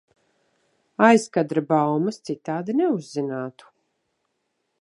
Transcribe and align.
Aizkadra 1.07 1.63
baumas 1.73 2.19
citādi 2.31 2.77
neuzzinātu. 2.81 3.73